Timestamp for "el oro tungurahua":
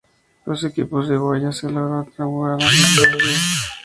1.63-2.59